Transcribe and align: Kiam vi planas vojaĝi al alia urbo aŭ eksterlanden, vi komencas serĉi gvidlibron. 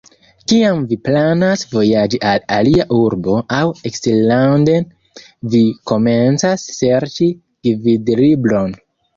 Kiam 0.51 0.79
vi 0.91 0.95
planas 1.07 1.63
vojaĝi 1.73 2.19
al 2.29 2.41
alia 2.55 2.87
urbo 2.99 3.35
aŭ 3.57 3.61
eksterlanden, 3.91 4.89
vi 5.57 5.63
komencas 5.93 6.65
serĉi 6.81 7.33
gvidlibron. 7.71 8.79